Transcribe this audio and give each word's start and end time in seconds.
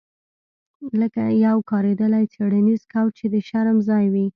لکه 1.01 1.21
یو 1.45 1.57
کاریدلی 1.71 2.23
څیړنیز 2.33 2.81
کوچ 2.93 3.11
چې 3.19 3.25
د 3.33 3.35
شرم 3.47 3.77
ځای 3.89 4.05
وي 4.13 4.25